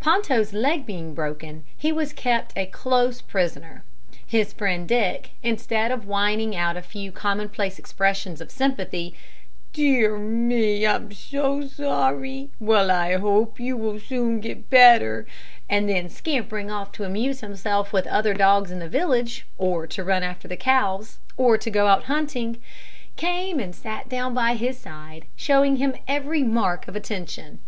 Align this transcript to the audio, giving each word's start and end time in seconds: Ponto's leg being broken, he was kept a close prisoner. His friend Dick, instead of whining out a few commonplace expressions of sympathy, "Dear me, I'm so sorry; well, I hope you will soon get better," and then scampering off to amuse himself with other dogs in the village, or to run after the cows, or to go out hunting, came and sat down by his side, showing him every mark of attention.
Ponto's 0.00 0.54
leg 0.54 0.86
being 0.86 1.12
broken, 1.12 1.62
he 1.76 1.92
was 1.92 2.14
kept 2.14 2.54
a 2.56 2.64
close 2.64 3.20
prisoner. 3.20 3.84
His 4.26 4.50
friend 4.50 4.88
Dick, 4.88 5.32
instead 5.42 5.92
of 5.92 6.06
whining 6.06 6.56
out 6.56 6.78
a 6.78 6.80
few 6.80 7.12
commonplace 7.12 7.78
expressions 7.78 8.40
of 8.40 8.50
sympathy, 8.50 9.14
"Dear 9.74 10.16
me, 10.16 10.86
I'm 10.86 11.12
so 11.12 11.66
sorry; 11.66 12.48
well, 12.58 12.90
I 12.90 13.16
hope 13.18 13.60
you 13.60 13.76
will 13.76 14.00
soon 14.00 14.40
get 14.40 14.70
better," 14.70 15.26
and 15.68 15.86
then 15.86 16.08
scampering 16.08 16.70
off 16.70 16.90
to 16.92 17.04
amuse 17.04 17.42
himself 17.42 17.92
with 17.92 18.06
other 18.06 18.32
dogs 18.32 18.70
in 18.70 18.78
the 18.78 18.88
village, 18.88 19.46
or 19.58 19.86
to 19.88 20.02
run 20.02 20.22
after 20.22 20.48
the 20.48 20.56
cows, 20.56 21.18
or 21.36 21.58
to 21.58 21.70
go 21.70 21.88
out 21.88 22.04
hunting, 22.04 22.56
came 23.16 23.60
and 23.60 23.74
sat 23.74 24.08
down 24.08 24.32
by 24.32 24.54
his 24.54 24.78
side, 24.78 25.26
showing 25.36 25.76
him 25.76 25.94
every 26.08 26.42
mark 26.42 26.88
of 26.88 26.96
attention. 26.96 27.58